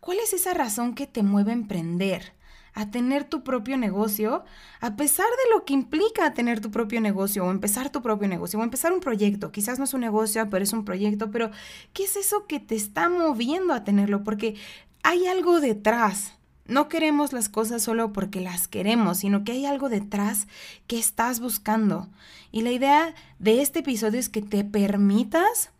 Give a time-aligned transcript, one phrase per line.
[0.00, 2.34] ¿Cuál es esa razón que te mueve a emprender?
[2.78, 4.44] a tener tu propio negocio,
[4.82, 8.58] a pesar de lo que implica tener tu propio negocio o empezar tu propio negocio
[8.58, 9.50] o empezar un proyecto.
[9.50, 11.50] Quizás no es un negocio, pero es un proyecto, pero
[11.94, 14.24] ¿qué es eso que te está moviendo a tenerlo?
[14.24, 14.56] Porque
[15.02, 16.34] hay algo detrás.
[16.66, 20.46] No queremos las cosas solo porque las queremos, sino que hay algo detrás
[20.86, 22.10] que estás buscando.
[22.52, 25.70] Y la idea de este episodio es que te permitas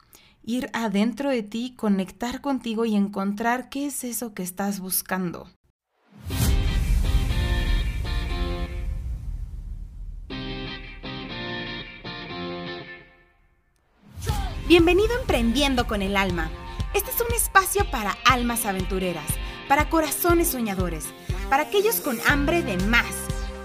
[0.47, 5.51] ir adentro de ti, conectar contigo y encontrar qué es eso que estás buscando.
[14.69, 16.51] Bienvenido a Emprendiendo con el Alma.
[16.95, 19.27] Este es un espacio para almas aventureras,
[19.69, 21.07] para corazones soñadores,
[21.51, 23.15] para aquellos con hambre de más,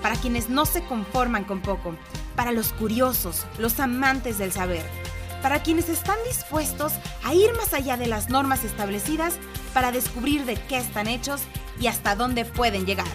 [0.02, 1.96] para quienes no se conforman con poco,
[2.36, 4.86] para los curiosos, los amantes del saber,
[5.42, 9.38] para quienes están dispuestos a ir más allá de las normas establecidas
[9.74, 11.42] para descubrir de qué están hechos
[11.80, 13.08] y hasta dónde pueden llegar.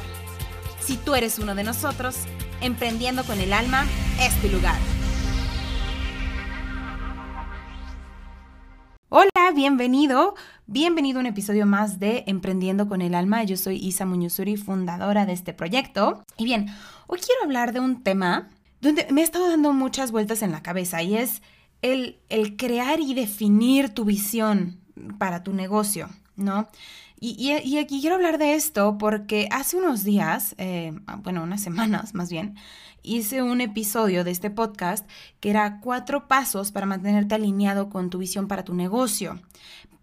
[0.80, 2.16] Si tú eres uno de nosotros,
[2.60, 3.85] Emprendiendo con el Alma
[4.21, 4.79] es tu lugar.
[9.09, 10.35] Hola, bienvenido.
[10.66, 13.45] Bienvenido a un episodio más de Emprendiendo con el Alma.
[13.45, 16.24] Yo soy Isa Muñozuri, fundadora de este proyecto.
[16.38, 16.68] Y bien,
[17.07, 18.49] hoy quiero hablar de un tema
[18.80, 21.43] donde me ha estado dando muchas vueltas en la cabeza y es
[21.82, 24.79] el, el crear y definir tu visión
[25.19, 26.68] para tu negocio, ¿no?
[27.18, 32.30] Y, aquí quiero hablar de esto porque hace unos días, eh, bueno, unas semanas más
[32.30, 32.57] bien,
[33.02, 35.09] hice un episodio de este podcast
[35.41, 39.40] que era cuatro pasos para mantenerte alineado con tu visión para tu negocio.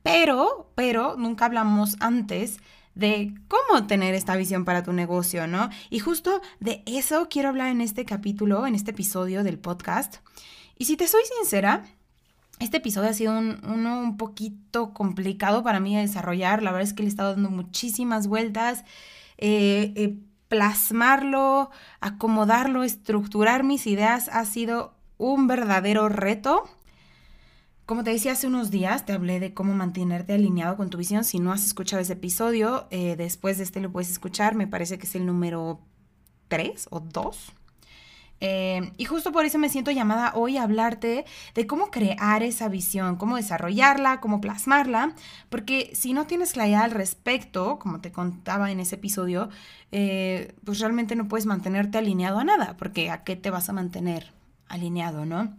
[0.01, 2.57] Pero, pero, nunca hablamos antes
[2.95, 5.69] de cómo tener esta visión para tu negocio, ¿no?
[5.89, 10.17] Y justo de eso quiero hablar en este capítulo, en este episodio del podcast.
[10.77, 11.83] Y si te soy sincera,
[12.59, 16.63] este episodio ha sido un, uno un poquito complicado para mí de desarrollar.
[16.63, 18.83] La verdad es que le he estado dando muchísimas vueltas.
[19.37, 26.69] Eh, eh, plasmarlo, acomodarlo, estructurar mis ideas ha sido un verdadero reto.
[27.85, 31.23] Como te decía hace unos días, te hablé de cómo mantenerte alineado con tu visión.
[31.23, 34.55] Si no has escuchado ese episodio, eh, después de este lo puedes escuchar.
[34.55, 35.81] Me parece que es el número
[36.49, 37.51] 3 o 2.
[38.39, 42.67] Eh, y justo por eso me siento llamada hoy a hablarte de cómo crear esa
[42.67, 45.15] visión, cómo desarrollarla, cómo plasmarla,
[45.49, 49.49] porque si no tienes claridad al respecto, como te contaba en ese episodio,
[49.91, 53.73] eh, pues realmente no puedes mantenerte alineado a nada, porque ¿a qué te vas a
[53.73, 54.33] mantener
[54.67, 55.55] alineado, no?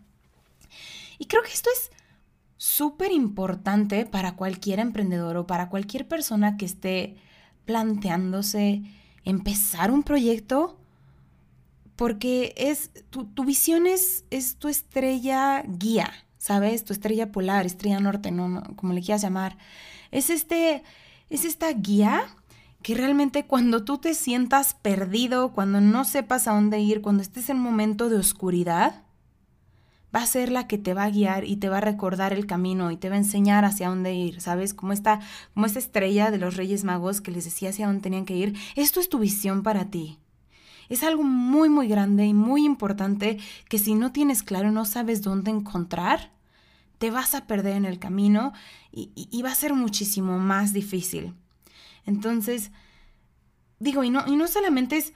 [1.19, 1.91] Y creo que esto es
[2.59, 7.17] súper importante para cualquier emprendedor o para cualquier persona que esté
[7.65, 8.83] planteándose
[9.25, 10.79] empezar un proyecto
[11.97, 16.85] porque es, tu, visión es, es, tu estrella guía, ¿sabes?
[16.85, 19.57] Tu estrella polar, estrella norte, no, como le quieras llamar.
[20.11, 20.83] Es, este,
[21.31, 22.27] es esta guía
[22.83, 27.49] que realmente cuando tú te sientas perdido, cuando no sepas a dónde ir, cuando estés
[27.49, 29.05] en un momento de oscuridad,
[30.15, 32.47] va a ser la que te va a guiar y te va a recordar el
[32.47, 34.75] camino y te va a enseñar hacia dónde ir, ¿sabes?
[34.75, 35.21] Como esta,
[35.55, 38.57] como esta estrella de los Reyes Magos que les decía hacia dónde tenían que ir.
[38.77, 40.19] Esto es tu visión para ti.
[40.89, 45.23] Es algo muy, muy grande y muy importante que si no tienes claro, no sabes
[45.23, 46.33] dónde encontrar,
[46.99, 48.53] te vas a perder en el camino
[48.93, 51.35] y, va a ser muchísimo más difícil.
[52.07, 52.71] Entonces,
[53.79, 55.13] digo, y no, y no solamente es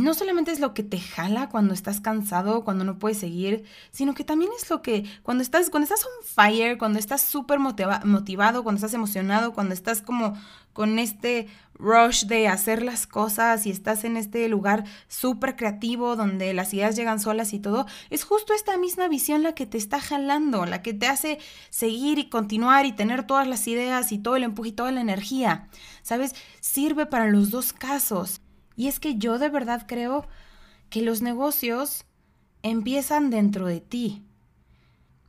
[0.00, 4.14] no solamente es lo que te jala cuando estás cansado, cuando no puedes seguir, sino
[4.14, 8.62] que también es lo que cuando estás, cuando estás on fire, cuando estás súper motivado,
[8.62, 10.34] cuando estás emocionado, cuando estás como
[10.72, 16.52] con este rush de hacer las cosas y estás en este lugar súper creativo donde
[16.54, 20.00] las ideas llegan solas y todo, es justo esta misma visión la que te está
[20.00, 21.38] jalando, la que te hace
[21.70, 25.00] seguir y continuar y tener todas las ideas y todo el empuje y toda la
[25.00, 25.68] energía.
[26.02, 26.34] ¿Sabes?
[26.60, 28.40] Sirve para los dos casos.
[28.80, 30.26] Y es que yo de verdad creo
[30.88, 32.06] que los negocios
[32.62, 34.22] empiezan dentro de ti.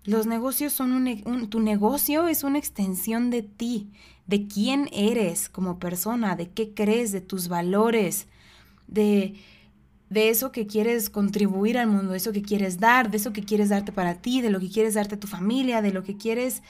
[0.06, 3.92] Los negocios son un, tu negocio es una extensión de ti,
[4.26, 8.28] de quién eres como persona, de qué crees, de tus valores,
[8.88, 9.36] de,
[10.10, 13.44] de eso que quieres contribuir al mundo, de eso que quieres dar, de eso que
[13.44, 16.16] quieres darte para ti, de lo que quieres darte a tu familia, de lo que
[16.16, 16.64] quieres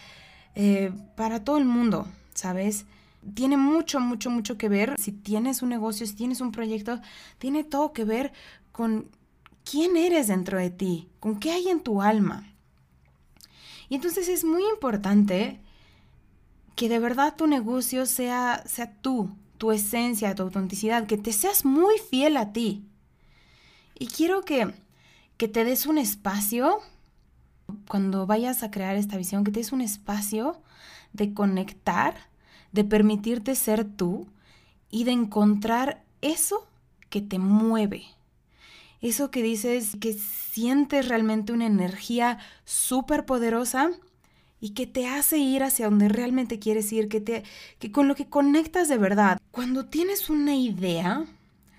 [0.56, 2.88] eh, para todo el mundo, ¿sabes?
[3.34, 4.96] Tiene mucho, mucho, mucho que ver.
[5.00, 7.00] Si tienes un negocio, si tienes un proyecto,
[7.38, 8.34] tiene todo que ver
[8.72, 9.10] con
[9.64, 12.48] quién eres dentro de ti, con qué hay en tu alma.
[13.90, 15.60] Y entonces es muy importante
[16.76, 21.66] que de verdad tu negocio sea, sea tú, tu esencia, tu autenticidad, que te seas
[21.66, 22.86] muy fiel a ti.
[24.00, 24.74] Y quiero que,
[25.38, 26.80] que te des un espacio,
[27.88, 30.60] cuando vayas a crear esta visión, que te des un espacio
[31.14, 32.31] de conectar
[32.72, 34.28] de permitirte ser tú
[34.90, 36.68] y de encontrar eso
[37.10, 38.06] que te mueve.
[39.02, 43.92] Eso que dices que sientes realmente una energía súper poderosa
[44.60, 47.44] y que te hace ir hacia donde realmente quieres ir, que, te,
[47.80, 49.40] que con lo que conectas de verdad.
[49.50, 51.26] Cuando tienes una idea,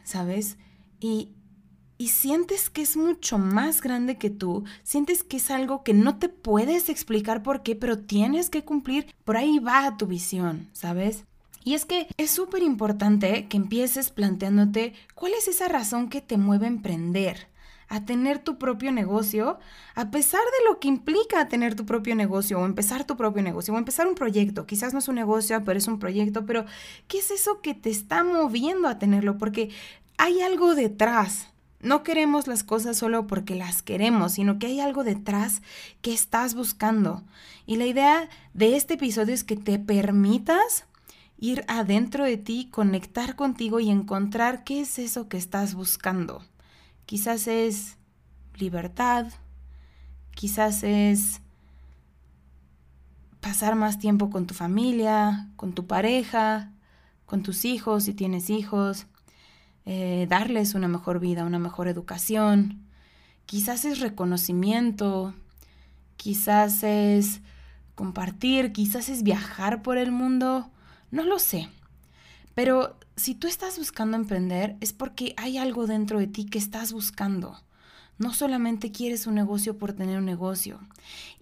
[0.02, 0.56] ¿sabes?
[0.98, 1.28] Y,
[2.02, 6.18] y sientes que es mucho más grande que tú, sientes que es algo que no
[6.18, 11.22] te puedes explicar por qué, pero tienes que cumplir, por ahí va tu visión, ¿sabes?
[11.62, 16.38] Y es que es súper importante que empieces planteándote cuál es esa razón que te
[16.38, 17.46] mueve a emprender,
[17.88, 19.60] a tener tu propio negocio,
[19.94, 23.72] a pesar de lo que implica tener tu propio negocio o empezar tu propio negocio
[23.72, 24.66] o empezar un proyecto.
[24.66, 26.64] Quizás no es un negocio, pero es un proyecto, pero
[27.06, 29.38] ¿qué es eso que te está moviendo a tenerlo?
[29.38, 29.70] Porque
[30.18, 31.51] hay algo detrás.
[31.82, 35.62] No queremos las cosas solo porque las queremos, sino que hay algo detrás
[36.00, 37.24] que estás buscando.
[37.66, 40.86] Y la idea de este episodio es que te permitas
[41.38, 46.44] ir adentro de ti, conectar contigo y encontrar qué es eso que estás buscando.
[47.04, 47.96] Quizás es
[48.54, 49.26] libertad,
[50.36, 51.40] quizás es
[53.40, 56.70] pasar más tiempo con tu familia, con tu pareja,
[57.26, 59.06] con tus hijos si tienes hijos,
[59.86, 62.86] eh, darles una mejor vida, una mejor educación.
[63.46, 65.34] Quizás es reconocimiento,
[66.16, 67.40] quizás es
[67.94, 70.70] compartir, quizás es viajar por el mundo
[71.12, 71.68] no lo sé.
[72.54, 76.92] Pero si tú estás buscando emprender es porque hay algo dentro de ti que estás
[76.92, 77.62] buscando.
[78.18, 80.80] No solamente quieres un negocio por tener un negocio.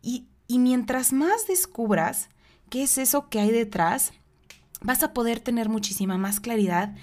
[0.02, 2.28] Y, y mientras más descubras
[2.68, 4.12] qué es eso que hay detrás,
[4.82, 6.94] vas a poder tener muchísima más claridad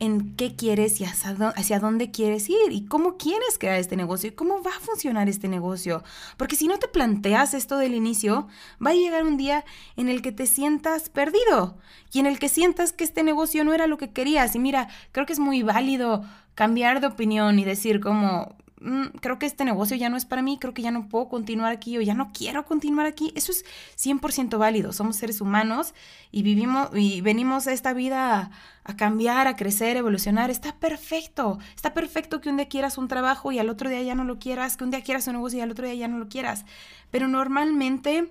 [0.00, 4.32] en qué quieres y hacia dónde quieres ir y cómo quieres crear este negocio y
[4.32, 6.02] cómo va a funcionar este negocio.
[6.36, 8.48] Porque si no te planteas esto del inicio,
[8.84, 9.64] va a llegar un día
[9.96, 11.76] en el que te sientas perdido
[12.12, 14.54] y en el que sientas que este negocio no era lo que querías.
[14.54, 16.24] Y mira, creo que es muy válido
[16.54, 20.42] cambiar de opinión y decir como, Mm, creo que este negocio ya no es para
[20.42, 23.32] mí, creo que ya no puedo continuar aquí o ya no quiero continuar aquí.
[23.34, 23.64] Eso es
[23.96, 24.92] 100% válido.
[24.92, 25.94] Somos seres humanos
[26.30, 28.50] y vivimos y venimos a esta vida a,
[28.84, 30.50] a, cambiar, a crecer, a evolucionar.
[30.50, 31.58] Está perfecto.
[31.74, 34.38] Está perfecto que un día quieras un trabajo y al otro día ya no lo
[34.38, 36.64] quieras, que un día quieras un negocio y al otro día ya no lo quieras.
[37.10, 38.30] Pero normalmente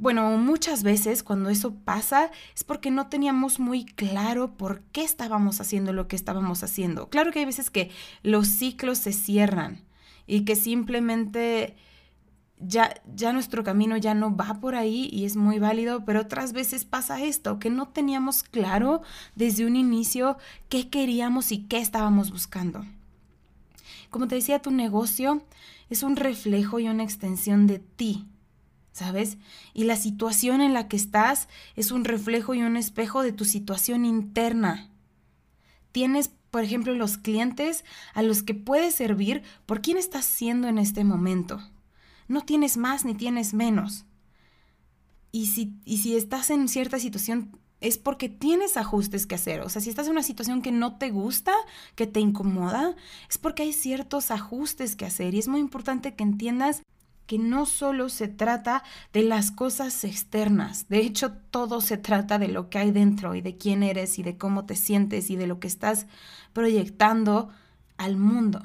[0.00, 5.60] bueno, muchas veces cuando eso pasa es porque no teníamos muy claro por qué estábamos
[5.60, 7.10] haciendo lo que estábamos haciendo.
[7.10, 7.90] Claro que hay veces que
[8.22, 9.84] los ciclos se cierran
[10.26, 11.76] y que simplemente
[12.58, 16.54] ya, ya nuestro camino ya no va por ahí y es muy válido, pero otras
[16.54, 19.02] veces pasa esto, que no teníamos claro
[19.34, 20.38] desde un inicio
[20.70, 22.86] qué queríamos y qué estábamos buscando.
[24.08, 25.44] Como te decía, tu negocio
[25.90, 28.26] es un reflejo y una extensión de ti,
[28.92, 29.38] ¿sabes?
[29.74, 33.44] Y la situación en la que estás es un reflejo y un espejo de tu
[33.44, 34.90] situación interna.
[35.92, 37.84] Tienes, por ejemplo, los clientes
[38.14, 41.60] a los que puedes servir por quién estás siendo en este momento.
[42.28, 44.04] No tienes más ni tienes menos.
[45.32, 49.62] Y si, y si estás en cierta situación es porque tienes ajustes que hacer.
[49.62, 51.52] O sea, si estás en una situación que no te gusta,
[51.94, 52.94] que te incomoda,
[53.28, 55.34] es porque hay ciertos ajustes que hacer.
[55.34, 56.82] Y es muy importante que entiendas
[57.30, 58.82] que no solo se trata
[59.12, 63.40] de las cosas externas, de hecho todo se trata de lo que hay dentro y
[63.40, 66.08] de quién eres y de cómo te sientes y de lo que estás
[66.52, 67.48] proyectando
[67.98, 68.64] al mundo.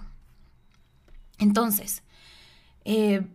[1.37, 2.01] Entonces,
[2.85, 3.27] eh,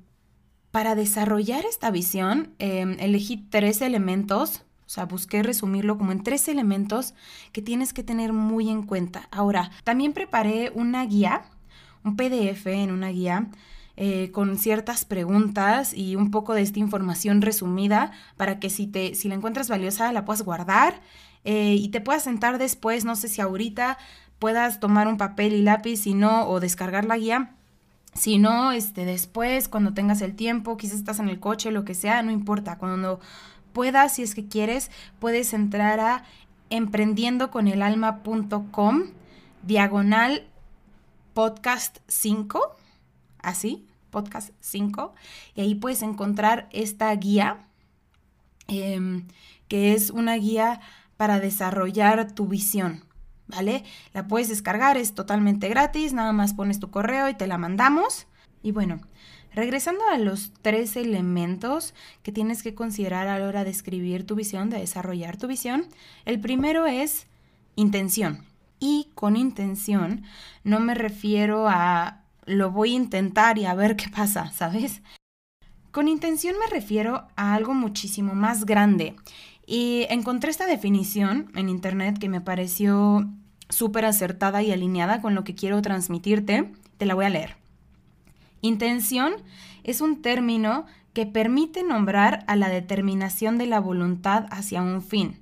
[0.73, 6.49] para desarrollar esta visión, em, elegí tres elementos, o sea, busqué resumirlo como en tres
[6.49, 7.15] elementos
[7.53, 9.29] que tienes que tener muy en cuenta.
[9.31, 11.45] Ahora, también preparé una guía,
[12.03, 13.49] un PDF en una guía
[14.03, 19.15] eh, con ciertas preguntas y un poco de esta información resumida para que si, te,
[19.15, 21.03] si la encuentras valiosa la puedas guardar
[21.45, 23.99] eh, y te puedas sentar después, no sé si ahorita
[24.39, 27.53] puedas tomar un papel y lápiz, si no, o descargar la guía.
[28.15, 31.93] Si no, este, después, cuando tengas el tiempo, quizás estás en el coche, lo que
[31.93, 32.79] sea, no importa.
[32.79, 33.21] Cuando
[33.75, 36.25] puedas, si es que quieres, puedes entrar a
[36.71, 39.03] emprendiendoconelalma.com
[39.63, 40.47] diagonal
[41.35, 42.79] podcast 5,
[43.43, 45.15] así, podcast 5,
[45.55, 47.67] y ahí puedes encontrar esta guía,
[48.69, 49.27] em,
[49.69, 50.81] que es una guía
[51.17, 53.05] para desarrollar tu visión,
[53.47, 53.85] ¿vale?
[54.15, 58.27] La puedes descargar, es totalmente gratis, nada más pones tu correo y te la mandamos.
[58.63, 59.01] Y bueno,
[59.55, 64.35] regresando a los tres elementos que tienes que considerar a la hora de escribir tu
[64.35, 65.87] visión, de desarrollar tu visión,
[66.25, 67.27] el primero es
[67.77, 68.45] intención.
[68.79, 70.25] Y con intención
[70.65, 72.20] no me refiero a
[72.51, 75.03] lo voy a intentar y a ver qué pasa, ¿sabes?
[75.91, 79.17] Con intención me refiero a algo muchísimo más grande
[79.67, 83.29] Y encontré esta definición en internet que me pareció
[83.69, 86.73] súper acertada y alineada con lo que quiero transmitirte.
[86.99, 87.57] Te la voy a leer.
[88.63, 89.35] Intención
[89.85, 95.39] es un término que permite nombrar a la determinación de la voluntad hacia un fin.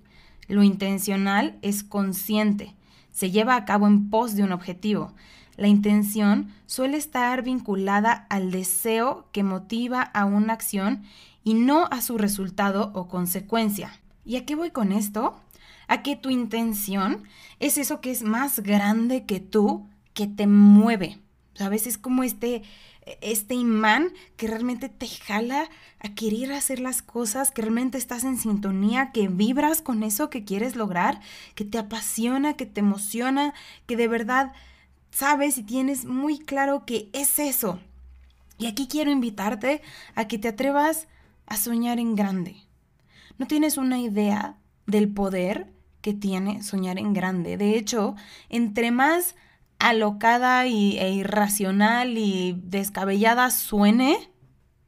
[0.46, 2.74] Lo intencional es consciente,
[3.10, 5.12] se lleva a cabo en pos de un objetivo.
[5.58, 11.02] La intención suele estar vinculada al deseo que motiva a una acción
[11.42, 13.98] y no a su resultado o consecuencia.
[14.24, 15.36] ¿Y a qué voy con esto?
[15.88, 17.24] A que tu intención
[17.58, 19.84] es eso que es más grande que tú,
[20.14, 21.18] que te mueve.
[21.54, 21.88] ¿Sabes?
[21.88, 22.62] Es como este,
[23.20, 28.38] este imán que realmente te jala a querer hacer las cosas, que realmente estás en
[28.38, 31.20] sintonía, que vibras con eso que quieres lograr,
[31.56, 33.54] que te apasiona, que te emociona,
[33.86, 34.52] que de verdad
[35.10, 37.80] sabes y tienes muy claro que es eso.
[38.58, 39.82] Y aquí quiero invitarte
[40.14, 41.06] a que te atrevas
[41.46, 42.56] a soñar en grande.
[43.38, 47.56] No tienes una idea del poder que tiene soñar en grande.
[47.56, 48.16] De hecho,
[48.48, 49.36] entre más
[49.78, 54.30] alocada y, e irracional y descabellada suene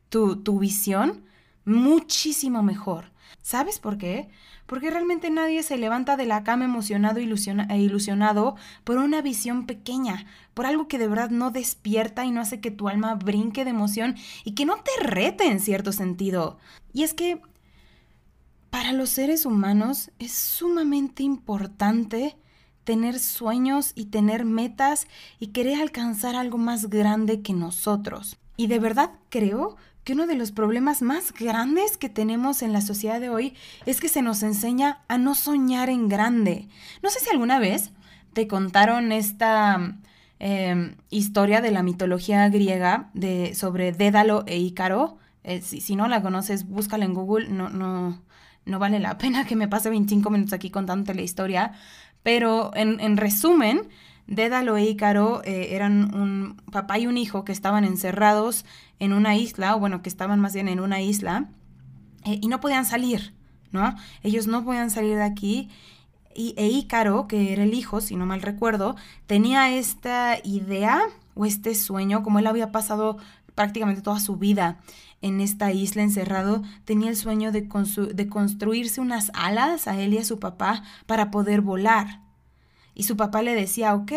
[0.08, 1.24] tu, tu visión,
[1.64, 3.12] muchísimo mejor.
[3.42, 4.28] ¿Sabes por qué?
[4.66, 10.26] Porque realmente nadie se levanta de la cama emocionado e ilusionado por una visión pequeña,
[10.54, 13.70] por algo que de verdad no despierta y no hace que tu alma brinque de
[13.70, 16.58] emoción y que no te rete en cierto sentido.
[16.92, 17.40] Y es que
[18.70, 22.36] para los seres humanos es sumamente importante
[22.84, 25.06] tener sueños y tener metas
[25.38, 28.36] y querer alcanzar algo más grande que nosotros.
[28.56, 32.80] Y de verdad creo que uno de los problemas más grandes que tenemos en la
[32.80, 33.54] sociedad de hoy
[33.86, 36.68] es que se nos enseña a no soñar en grande.
[37.02, 37.92] No sé si alguna vez
[38.32, 39.98] te contaron esta
[40.38, 45.18] em, historia de la mitología griega de, sobre Dédalo e Ícaro.
[45.44, 47.48] Eh, si, no la conoces, búscala en Google.
[47.48, 48.22] No, no,
[48.64, 51.72] no vale la pena que me pase 25 minutos aquí contándote la historia.
[52.22, 53.88] Pero en, en resumen,
[54.30, 58.64] Dédalo e Ícaro eh, eran un papá y un hijo que estaban encerrados
[59.00, 61.48] en una isla, o bueno, que estaban más bien en una isla,
[62.24, 63.34] eh, y no podían salir,
[63.72, 63.96] ¿no?
[64.22, 65.68] Ellos no podían salir de aquí.
[66.32, 68.94] Y, e Ícaro, que era el hijo, si no mal recuerdo,
[69.26, 71.02] tenía esta idea
[71.34, 73.18] o este sueño, como él había pasado
[73.56, 74.78] prácticamente toda su vida
[75.22, 77.68] en esta isla encerrado, tenía el sueño de,
[78.14, 82.29] de construirse unas alas a él y a su papá para poder volar.
[83.00, 84.12] Y su papá le decía, ok,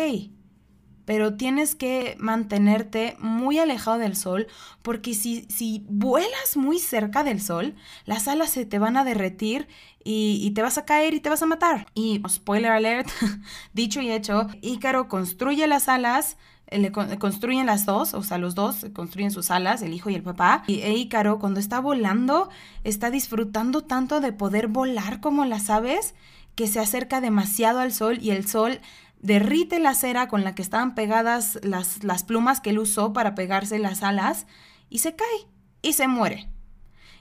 [1.06, 4.46] pero tienes que mantenerte muy alejado del sol
[4.82, 9.68] porque si, si vuelas muy cerca del sol, las alas se te van a derretir
[10.04, 11.86] y, te vas a caer y te vas a matar.
[11.94, 13.08] Y spoiler alert,
[13.72, 16.36] dicho y hecho, Ícaro construye las alas,
[16.66, 20.14] eh, le construyen las dos, o sea, los dos construyen sus alas, el hijo y
[20.14, 20.62] el papá.
[20.66, 22.50] Y e Ícaro, cuando está volando,
[22.84, 26.14] está disfrutando tanto de poder volar como las aves
[26.54, 28.80] que se acerca demasiado al sol y el sol
[29.20, 33.34] derrite la cera con la que estaban pegadas las, las plumas que él usó para
[33.34, 34.46] pegarse las alas
[34.90, 35.48] y se cae
[35.82, 36.48] y se muere.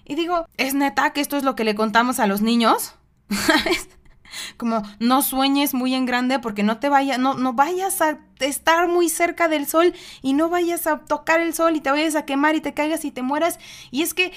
[0.05, 2.95] Y digo, ¿es neta que esto es lo que le contamos a los niños?
[4.57, 8.87] Como no sueñes muy en grande porque no te vaya, no, no vayas a estar
[8.87, 12.25] muy cerca del sol y no vayas a tocar el sol y te vayas a
[12.25, 13.59] quemar y te caigas y te mueras.
[13.91, 14.33] Y es que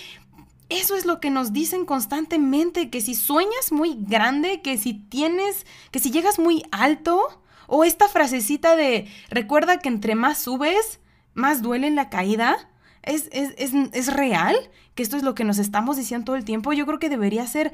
[0.69, 5.67] eso es lo que nos dicen constantemente, que si sueñas muy grande, que si tienes,
[5.91, 11.01] que si llegas muy alto, o esta frasecita de recuerda que entre más subes,
[11.35, 12.71] más duele la caída.
[13.03, 14.57] ¿Es, es, es, es real?
[14.95, 16.73] Que esto es lo que nos estamos diciendo todo el tiempo.
[16.73, 17.73] Yo creo que debería ser,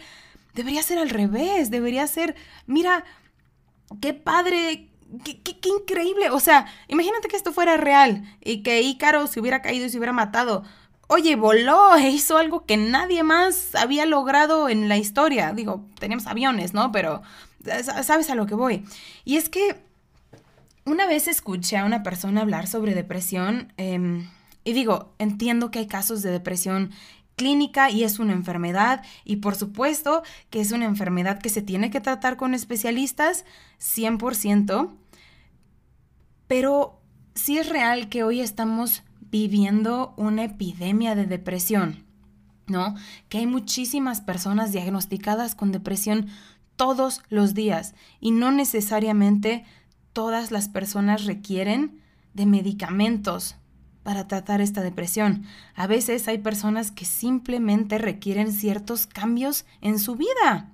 [0.55, 2.35] debería ser al revés, debería ser,
[2.67, 3.05] mira,
[4.01, 4.89] qué padre,
[5.25, 6.31] Qué, qué, qué, increíble.
[6.31, 9.99] O sea, imagínate que esto fuera real y que Ícaro se hubiera caído y se
[9.99, 10.65] hubiera matado
[11.13, 15.53] oye, voló e hizo algo que nadie más había logrado en la historia.
[15.53, 16.91] Digo, teníamos aviones, ¿no?
[16.91, 17.23] Pero
[18.03, 18.85] sabes a lo que voy.
[19.25, 19.77] Y es que
[20.85, 24.29] una vez escuché a una persona hablar sobre depresión em,
[24.65, 26.91] y digo, entiendo que hay casos de depresión
[27.37, 31.91] clínica y es una enfermedad y por supuesto que es una enfermedad que se tiene
[31.91, 33.45] que tratar con especialistas
[33.81, 34.91] 100%,
[36.47, 37.01] pero
[37.35, 39.03] sí es real que hoy estamos
[39.33, 42.05] viviendo una epidemia de depresión,
[42.69, 42.95] ¿no?
[43.31, 46.29] Que hay muchísimas personas diagnosticadas con depresión
[46.77, 49.65] todos los días y no necesariamente
[50.13, 52.03] todas las personas requieren
[52.35, 53.57] de medicamentos
[54.03, 55.45] para tratar esta depresión.
[55.75, 60.71] A veces hay personas que simplemente requieren ciertos cambios en su vida.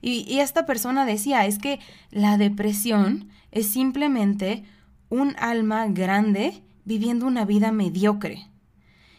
[0.00, 1.78] Y, y, esta persona decía, es que
[2.10, 4.64] la depresión es simplemente
[5.10, 8.48] un alma grande viviendo una vida mediocre.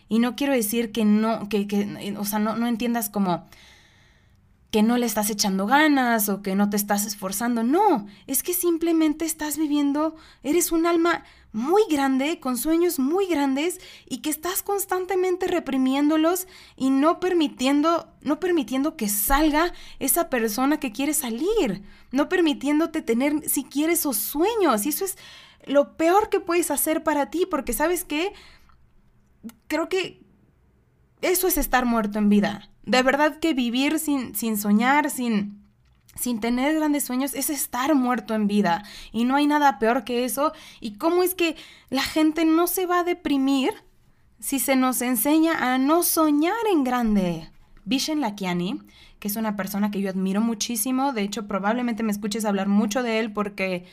[0.09, 3.47] Y no quiero decir que no, que, que o sea, no, no entiendas como
[4.73, 7.61] que no le estás echando ganas o que no te estás esforzando.
[7.63, 13.79] No, es que simplemente estás viviendo, eres un alma muy grande, con sueños muy grandes
[14.09, 20.91] y que estás constantemente reprimiéndolos y no permitiendo, no permitiendo que salga esa persona que
[20.91, 24.87] quiere salir, no permitiéndote tener siquiera esos sueños.
[24.87, 25.19] Y eso es
[25.65, 28.33] lo peor que puedes hacer para ti, porque sabes que
[29.67, 30.23] creo que
[31.21, 32.69] eso es estar muerto en vida.
[32.83, 35.63] De verdad que vivir sin, sin soñar, sin,
[36.15, 38.83] sin tener grandes sueños, es estar muerto en vida.
[39.11, 40.53] Y no hay nada peor que eso.
[40.79, 41.55] ¿Y cómo es que
[41.89, 43.73] la gente no se va a deprimir
[44.39, 47.49] si se nos enseña a no soñar en grande?
[47.85, 48.81] Vishen Lakiani,
[49.19, 53.03] que es una persona que yo admiro muchísimo, de hecho probablemente me escuches hablar mucho
[53.03, 53.85] de él porque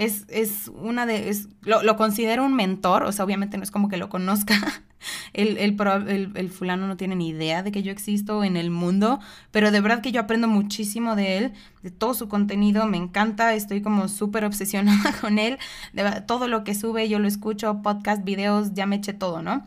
[0.00, 3.70] es, es una de, es, lo, lo, considero un mentor, o sea, obviamente no es
[3.70, 4.54] como que lo conozca,
[5.34, 9.20] el, el, el, fulano no tiene ni idea de que yo existo en el mundo,
[9.50, 11.52] pero de verdad que yo aprendo muchísimo de él,
[11.82, 15.58] de todo su contenido, me encanta, estoy como súper obsesionada con él,
[15.92, 19.66] de, todo lo que sube yo lo escucho, podcast, videos, ya me eché todo, ¿no?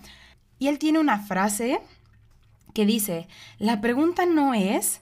[0.58, 1.80] Y él tiene una frase
[2.74, 3.28] que dice,
[3.60, 5.02] la pregunta no es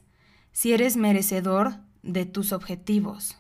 [0.51, 3.37] si eres merecedor de tus objetivos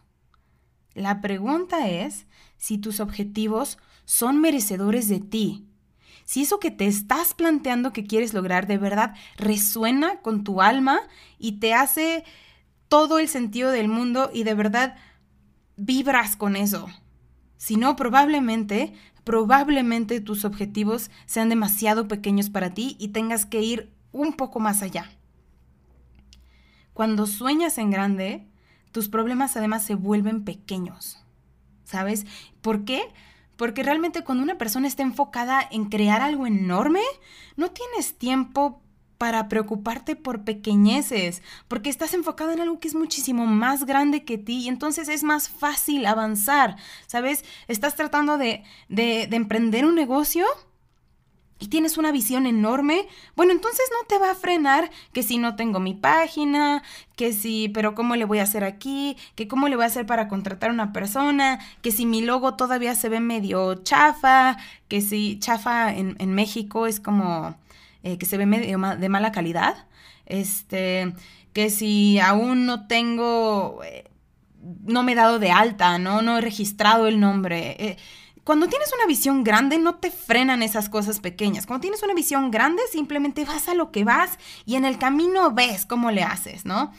[0.93, 2.25] la pregunta es
[2.57, 5.65] si tus objetivos son merecedores de ti.
[6.25, 10.99] Si eso que te estás planteando que quieres lograr de verdad resuena con tu alma
[11.37, 12.23] y te hace
[12.87, 14.95] todo el sentido del mundo y de verdad
[15.77, 16.87] vibras con eso.
[17.57, 18.93] Si no, probablemente,
[19.23, 24.81] probablemente tus objetivos sean demasiado pequeños para ti y tengas que ir un poco más
[24.81, 25.09] allá.
[26.93, 28.50] Cuando sueñas en grande,
[28.91, 31.19] tus problemas además se vuelven pequeños.
[31.83, 32.25] ¿Sabes?
[32.61, 33.01] ¿Por qué?
[33.57, 37.01] Porque realmente cuando una persona está enfocada en crear algo enorme,
[37.57, 38.81] no tienes tiempo
[39.17, 44.39] para preocuparte por pequeñeces, porque estás enfocado en algo que es muchísimo más grande que
[44.39, 47.45] ti y entonces es más fácil avanzar, ¿sabes?
[47.67, 50.43] Estás tratando de, de, de emprender un negocio
[51.61, 55.55] y tienes una visión enorme, bueno, entonces no te va a frenar que si no
[55.55, 56.81] tengo mi página,
[57.15, 59.15] que si, pero ¿cómo le voy a hacer aquí?
[59.35, 62.55] Que cómo le voy a hacer para contratar a una persona, que si mi logo
[62.55, 67.55] todavía se ve medio chafa, que si chafa en, México es como
[68.01, 69.85] eh, que se ve medio de mala calidad,
[70.25, 71.13] este,
[71.53, 74.05] que si aún no tengo, eh,
[74.83, 76.23] no me he dado de alta, ¿no?
[76.23, 77.75] No he registrado el nombre.
[77.77, 77.97] Eh,
[78.43, 81.67] cuando tienes una visión grande, no te frenan esas cosas pequeñas.
[81.67, 85.51] Cuando tienes una visión grande, simplemente vas a lo que vas y en el camino
[85.51, 86.91] ves cómo le haces, ¿no?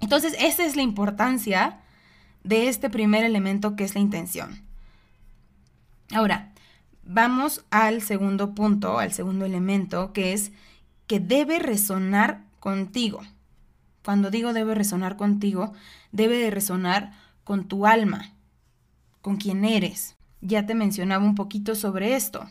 [0.00, 1.80] Entonces, esa es la importancia
[2.42, 4.62] de este primer elemento que es la intención.
[6.12, 6.52] Ahora,
[7.04, 10.52] vamos al segundo punto, al segundo elemento, que es
[11.06, 13.20] que debe resonar contigo.
[14.04, 15.72] Cuando digo debe resonar contigo,
[16.10, 17.12] debe de resonar
[17.44, 18.32] con tu alma,
[19.20, 22.46] con quien eres, ya te mencionaba un poquito sobre esto.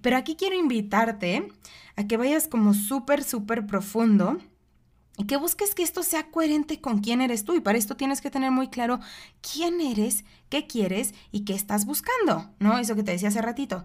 [0.00, 1.48] Pero aquí quiero invitarte
[1.96, 4.38] a que vayas como súper, súper profundo
[5.16, 7.54] y que busques que esto sea coherente con quién eres tú.
[7.54, 9.00] Y para esto tienes que tener muy claro
[9.40, 12.78] quién eres, qué quieres y qué estás buscando, ¿no?
[12.78, 13.84] Eso que te decía hace ratito.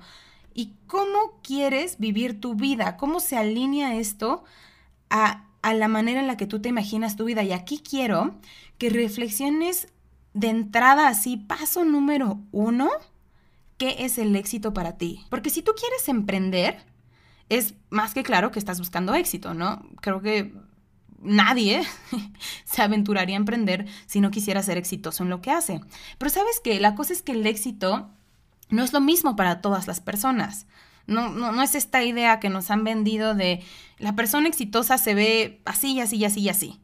[0.54, 4.44] Y cómo quieres vivir tu vida, cómo se alinea esto
[5.10, 7.44] a, a la manera en la que tú te imaginas tu vida.
[7.44, 8.36] Y aquí quiero
[8.78, 9.90] que reflexiones
[10.34, 12.90] de entrada así, paso número uno,
[13.78, 15.26] qué es el éxito para ti.
[15.30, 16.84] Porque si tú quieres emprender,
[17.50, 19.88] es más que claro que estás buscando éxito, ¿no?
[20.02, 20.54] Creo que
[21.20, 21.84] nadie
[22.66, 25.82] se aventuraría a emprender si no quisiera ser exitoso en lo que hace.
[26.18, 28.10] Pero sabes que la cosa es que el éxito
[28.70, 30.66] no es lo mismo para todas las personas.
[31.06, 33.64] No, no, no es esta idea que nos han vendido de
[33.98, 36.80] la persona exitosa se ve así y así y así y así.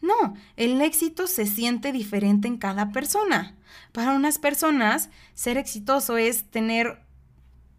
[0.00, 3.54] No, el éxito se siente diferente en cada persona.
[3.92, 7.00] Para unas personas, ser exitoso es tener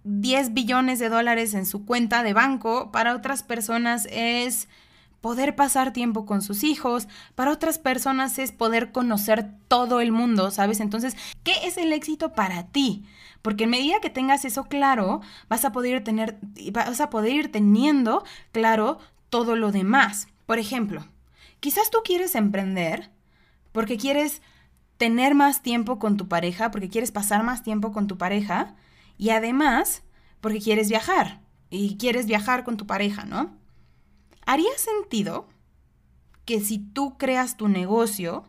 [0.04, 2.92] 10 billones de dólares en su cuenta de banco.
[2.92, 4.68] Para otras personas es
[5.22, 7.08] poder pasar tiempo con sus hijos.
[7.36, 10.80] Para otras personas es poder conocer todo el mundo, ¿sabes?
[10.80, 13.06] Entonces, ¿qué es el éxito para ti?
[13.42, 16.38] Porque en medida que tengas eso claro, vas a poder tener,
[16.72, 19.00] vas a poder ir teniendo claro
[19.30, 20.28] todo lo demás.
[20.46, 21.06] Por ejemplo,
[21.60, 23.12] Quizás tú quieres emprender
[23.72, 24.42] porque quieres
[24.98, 28.76] tener más tiempo con tu pareja, porque quieres pasar más tiempo con tu pareja
[29.18, 30.04] y además
[30.42, 33.56] porque quieres viajar y quieres viajar con tu pareja, ¿no?
[34.46, 35.48] ¿Haría sentido
[36.46, 38.46] que si tú creas tu negocio,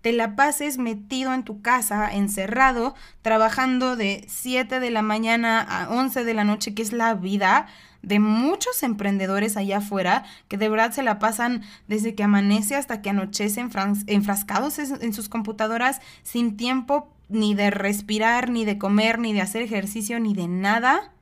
[0.00, 5.90] te la pases metido en tu casa, encerrado, trabajando de 7 de la mañana a
[5.90, 7.66] 11 de la noche, que es la vida
[8.02, 13.02] de muchos emprendedores allá afuera que de verdad se la pasan desde que amanece hasta
[13.02, 13.64] que anochece
[14.06, 19.62] enfrascados en sus computadoras sin tiempo ni de respirar, ni de comer, ni de hacer
[19.62, 21.12] ejercicio, ni de nada.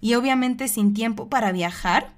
[0.00, 2.15] Y obviamente sin tiempo para viajar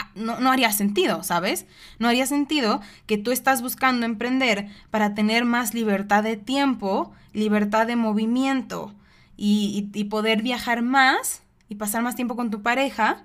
[0.00, 1.66] Ah, no, haría sentido, ¿sabes?
[1.98, 7.84] No haría sentido que tú estás buscando emprender para tener más libertad de tiempo, libertad
[7.88, 8.94] de movimiento
[9.36, 13.24] y, y poder viajar más y pasar más tiempo con tu pareja,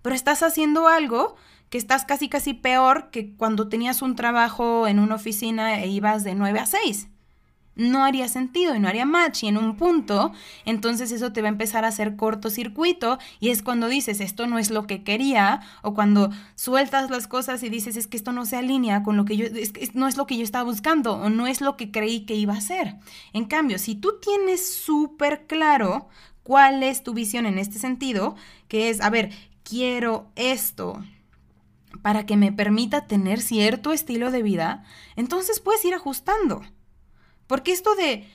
[0.00, 1.36] pero estás haciendo algo
[1.68, 6.24] que estás casi casi peor que cuando tenías un trabajo en una oficina e ibas
[6.24, 7.10] de 9 a 6
[7.76, 10.32] no haría sentido y no haría match y en un punto,
[10.64, 14.58] entonces eso te va a empezar a hacer cortocircuito y es cuando dices esto no
[14.58, 18.46] es lo que quería o cuando sueltas las cosas y dices es que esto no
[18.46, 19.46] se alinea con lo que yo,
[19.94, 22.54] no es lo que yo estaba buscando o no es lo que creí que iba
[22.54, 22.96] a ser.
[23.32, 26.08] En cambio, si tú tienes súper claro
[26.42, 28.36] cuál es tu visión en este sentido,
[28.68, 29.30] que es, a ver,
[29.64, 31.02] quiero esto,
[32.02, 34.84] para que me permita tener cierto estilo de vida,
[35.16, 36.62] entonces puedes ir ajustando.
[37.46, 38.28] Porque esto de,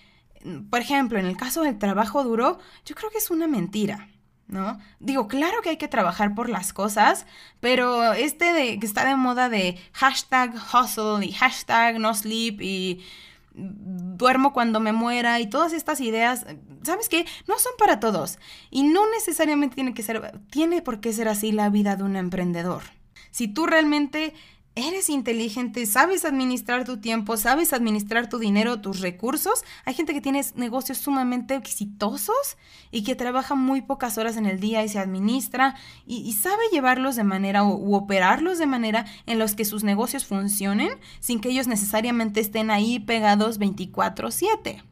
[0.69, 4.08] por ejemplo, en el caso del trabajo duro, yo creo que es una mentira.
[4.47, 4.80] ¿No?
[5.00, 7.26] Digo, claro que hay que trabajar por las cosas,
[7.62, 13.02] pero este de que está de moda de hashtag hustle y hashtag no sleep y
[13.54, 16.45] duermo cuando me muera y todas estas ideas,
[16.84, 17.26] ¿sabes qué?
[17.47, 21.52] No son para todos y no necesariamente tiene que ser, tiene por qué ser así
[21.52, 22.84] la vida de un emprendedor.
[23.32, 24.34] Si tú realmente
[24.76, 29.66] eres inteligente, sabes administrar tu tiempo, sabes administrar tu dinero, tus recursos.
[29.84, 32.58] Hay gente que tiene negocios sumamente exitosos
[32.90, 37.16] y que trabaja muy pocas horas en el día y se administra y, sabe llevarlos
[37.18, 41.68] de manera u, operarlos de manera en los que sus negocios funcionen sin que ellos
[41.68, 44.84] necesariamente estén ahí pegados 24/7.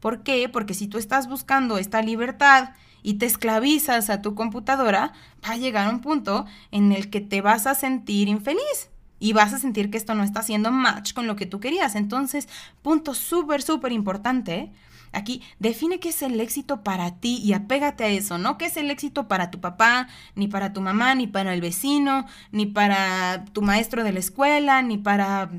[0.00, 0.50] ¿Por qué?
[0.50, 5.56] Porque si tú estás buscando esta libertad y te esclavizas a tu computadora, va a
[5.56, 8.90] llegar un punto en el que te vas a sentir infeliz
[9.24, 11.94] y vas a sentir que esto no está haciendo match con lo que tú querías.
[11.94, 12.46] Entonces,
[12.82, 14.70] punto súper, súper importante.
[15.12, 18.58] Aquí, define qué es el éxito para ti y apégate a eso, ¿no?
[18.58, 22.26] ¿Qué es el éxito para tu papá, ni para tu mamá, ni para el vecino,
[22.52, 25.50] ni para tu maestro de la escuela, ni para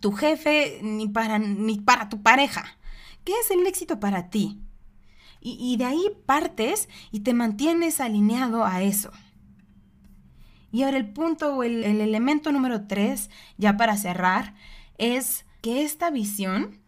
[0.00, 2.76] tu jefe, ni para, ni para tu pareja?
[3.22, 4.58] ¿Qué es el éxito para ti?
[5.40, 9.12] Y, y de ahí partes y te mantienes alineado a eso.
[10.72, 14.54] Y ahora el punto o el, elemento número tres, ya para cerrar,
[14.98, 16.78] es que esta visión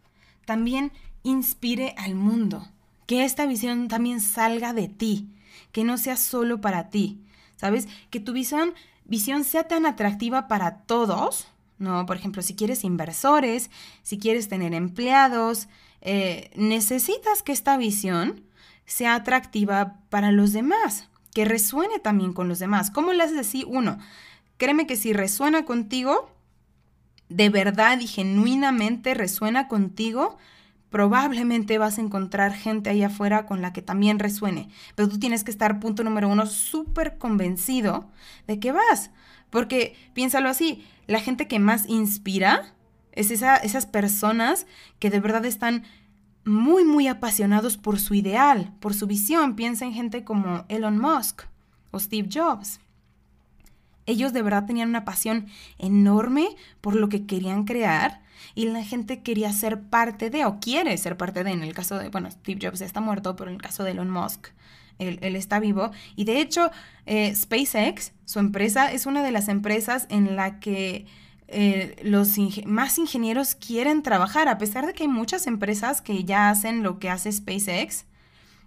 [0.45, 0.93] también
[1.23, 2.69] inspire al mundo,
[3.07, 5.29] que esta visión también salga de ti,
[5.73, 7.21] que no sea solo para ti,
[7.57, 7.89] ¿sabes?
[8.11, 12.07] Que tu visión, visión sea tan atractiva para todos, ¿no?
[12.07, 13.71] Por ejemplo, si quieres inversores,
[14.03, 15.69] si quieres tener empleados,
[16.01, 18.45] eh, necesitas que esta visión
[18.87, 22.91] sea atractiva para los demás, que resuene también con los demás.
[22.91, 23.65] ¿Cómo le haces así?
[23.67, 23.99] Uno,
[24.59, 26.31] créeme que si resuena contigo,
[27.29, 30.37] de verdad y genuinamente resuena contigo,
[30.91, 34.69] probablemente vas a encontrar gente ahí afuera con la que también resuene.
[34.95, 38.11] Pero tú tienes que estar, punto número uno, súper convencido
[38.47, 39.11] de que vas.
[39.49, 42.75] Porque piénsalo así, la gente que más inspira
[43.13, 44.67] es esa, esas personas
[44.99, 45.85] que de verdad están
[46.45, 49.57] muy, muy apasionados por su ideal, por su visión.
[49.57, 51.43] Piensa en gente como Elon Musk
[51.91, 52.81] o Steve Jobs.
[54.07, 55.47] Ellos de verdad tenían una pasión
[55.79, 56.49] enorme
[56.81, 58.23] por lo que querían crear
[58.55, 61.53] y la gente quería ser parte de o quiere ser parte de.
[61.53, 64.11] En el caso de, bueno, Steve Jobs está muerto, pero en el caso de Elon
[64.11, 64.49] Musk,
[64.99, 65.91] él, está vivo.
[66.17, 66.71] Y de hecho,
[67.07, 71.07] eh, SpaceX, su empresa, es una de las empresas en la que
[71.53, 76.49] eh, los más ingenieros quieren trabajar, a pesar de que hay muchas empresas que ya
[76.49, 78.07] hacen lo que hace SpaceX.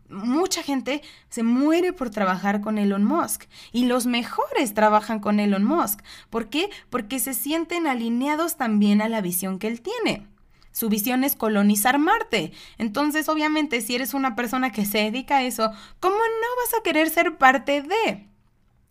[0.08, 5.66] Mucha gente se muere por trabajar con Elon Musk y los mejores trabajan con Elon
[5.66, 6.02] Musk.
[6.30, 6.70] ¿Por qué?
[6.92, 10.28] Porque se sienten alineados también a la visión que él tiene.
[10.72, 12.52] Su visión es colonizar Marte.
[12.78, 16.84] Entonces, obviamente, si eres una persona que se dedica a eso, ¿cómo no vas a
[16.84, 18.28] querer ser parte de?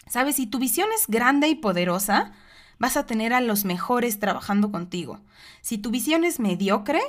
[0.08, 0.36] ¿Sabes?
[0.36, 2.32] Si tu visión es grande y poderosa,
[2.78, 5.20] vas a tener a los mejores trabajando contigo.
[5.60, 7.00] Si tu visión es mediocre,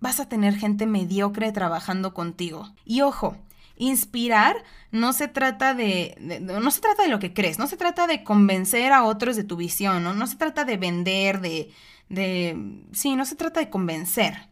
[0.00, 2.74] vas a tener gente mediocre trabajando contigo.
[2.84, 3.36] Y ojo,
[3.76, 4.56] inspirar
[4.90, 8.24] no se trata de, no se trata de lo que crees, no se trata de
[8.24, 10.14] convencer a otros de tu visión, ¿no?
[10.14, 11.70] no se trata de vender, de,
[12.08, 14.48] de, sí, no se trata de convencer.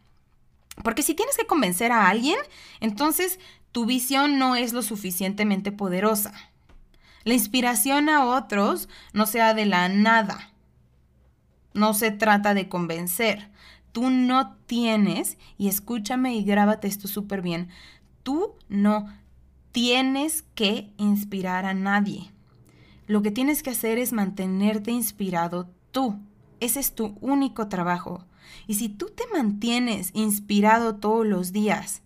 [0.83, 2.37] Porque si tienes que convencer a alguien,
[2.81, 3.39] entonces
[3.71, 6.33] tu visión no es lo suficientemente poderosa.
[7.25, 10.51] La inspiración a otros no sea de la nada.
[11.73, 13.49] No se trata de convencer.
[13.91, 17.69] Tú no tienes, y escúchame y grábate esto súper bien,
[18.21, 19.07] tú no
[19.71, 22.31] tienes que inspirar a nadie.
[23.07, 26.19] Lo que tienes que hacer es mantenerte inspirado tú.
[26.59, 28.23] Ese es tu único trabajo.
[28.67, 32.03] Y si tú te mantienes inspirado todos los días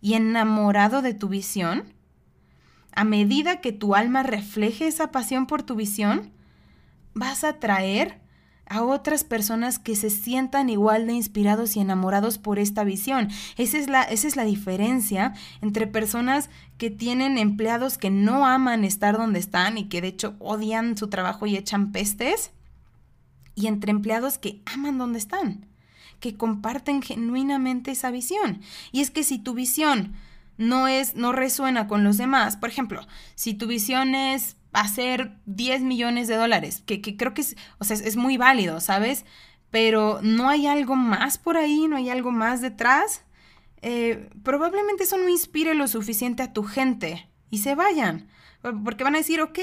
[0.00, 1.92] y enamorado de tu visión,
[2.96, 6.32] a medida que tu alma refleje esa pasión por tu visión,
[7.14, 8.20] vas a traer
[8.68, 13.28] a otras personas que se sientan igual de inspirados y enamorados por esta visión.
[13.58, 18.82] Esa es la, esa es la diferencia entre personas que tienen empleados que no aman
[18.82, 22.50] estar donde están y que de hecho odian su trabajo y echan pestes,
[23.54, 25.66] y entre empleados que aman donde están,
[26.18, 28.60] que comparten genuinamente esa visión.
[28.90, 30.14] Y es que si tu visión
[30.58, 35.82] no es, no resuena con los demás, por ejemplo, si tu visión es hacer 10
[35.82, 39.24] millones de dólares, que, creo que es, o sea, es, muy válido, ¿sabes?
[39.70, 43.24] Pero no hay algo más por ahí, no hay algo más detrás.
[43.82, 48.28] Eh, probablemente eso no inspire lo suficiente a tu gente y se vayan.
[48.84, 49.58] Porque van a decir, ok,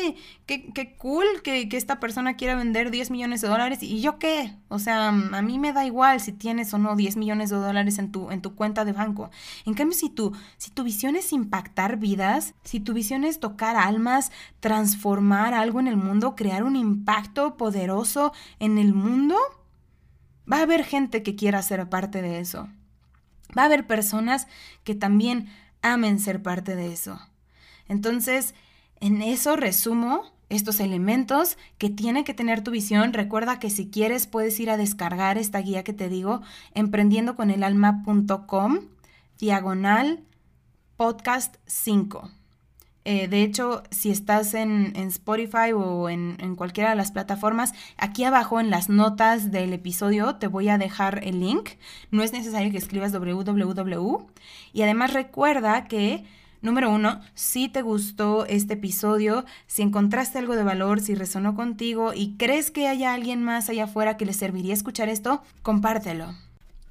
[0.45, 3.79] qué, qué cool que, que, esta persona quiera vender 10 millones de dólares.
[3.81, 4.55] ¿Y yo qué?
[4.69, 7.99] O sea, a mí me da igual si tienes o no 10 millones de dólares
[7.99, 9.29] en tu, en tu cuenta de banco.
[9.65, 13.75] En cambio, si tu, si tu visión es impactar vidas, si tu visión es tocar
[13.75, 19.37] almas, transformar algo en el mundo, crear un impacto poderoso en el mundo,
[20.51, 22.69] va a haber gente que quiera ser parte de eso.
[23.57, 24.47] Va a haber personas
[24.83, 25.49] que también
[25.81, 27.19] amen ser parte de eso.
[27.87, 28.55] Entonces,
[28.99, 33.13] en eso resumo estos elementos que tiene que tener tu visión.
[33.13, 36.41] Recuerda que si quieres puedes ir a descargar esta guía que te digo,
[36.73, 38.79] emprendiendoconelalma.com,
[39.39, 40.23] diagonal
[40.95, 42.31] podcast 5.
[43.05, 48.23] Eh, de hecho, si estás en, Spotify o en, en, cualquiera de las plataformas, aquí
[48.23, 51.71] abajo en las notas del episodio te voy a dejar el link.
[52.11, 54.27] No es necesario que escribas www.
[54.71, 56.23] Y además recuerda que
[56.63, 62.13] Número uno, si te gustó este episodio, si encontraste algo de valor, si resonó contigo
[62.15, 66.33] y crees que haya alguien más allá afuera que le serviría escuchar esto, compártelo.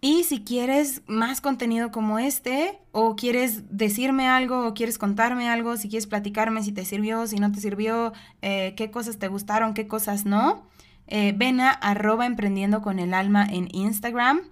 [0.02, 5.78] Y si quieres más contenido como este, o quieres decirme algo, o quieres contarme algo,
[5.78, 9.72] si quieres platicarme si te sirvió, si no te sirvió, eh, qué cosas te gustaron,
[9.72, 10.66] qué cosas no,
[11.06, 14.42] eh, ven a arroba emprendiendo con el alma en Instagram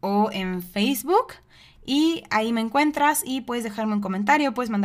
[0.00, 1.34] o en Facebook
[1.86, 4.84] y ahí me encuentras y puedes dejarme un comentario, puedes mandar